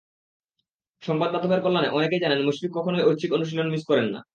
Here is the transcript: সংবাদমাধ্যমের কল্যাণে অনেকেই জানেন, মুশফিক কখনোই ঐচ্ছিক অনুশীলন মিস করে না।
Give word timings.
সংবাদমাধ্যমের 1.03 1.61
কল্যাণে 1.61 1.89
অনেকেই 1.89 2.19
জানেন, 2.19 2.39
মুশফিক 2.45 2.71
কখনোই 2.73 3.03
ঐচ্ছিক 3.03 3.31
অনুশীলন 3.33 3.67
মিস 3.69 3.83
করে 3.85 4.01
না। 4.07 4.21